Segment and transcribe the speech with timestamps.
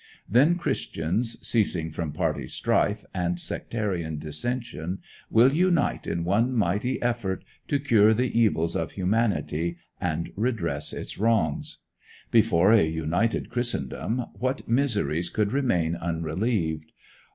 [0.27, 4.97] Then Christians, ceasing from party strife and sectarian dissension,
[5.29, 11.19] will unite in one mighty effort to cure the evils of humanity and redress its
[11.19, 11.77] wrongs.
[12.31, 16.91] Before a united Christendom, what miseries could remain unrelieved?